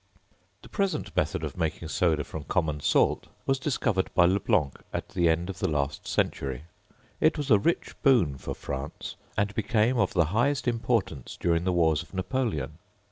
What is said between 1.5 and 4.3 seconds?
making soda from common salt was discovered by